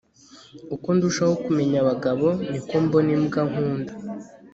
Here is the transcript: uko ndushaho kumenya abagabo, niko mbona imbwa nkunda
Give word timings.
uko 0.75 0.87
ndushaho 0.95 1.33
kumenya 1.43 1.77
abagabo, 1.83 2.27
niko 2.49 2.75
mbona 2.85 3.09
imbwa 3.17 3.41
nkunda 3.49 3.93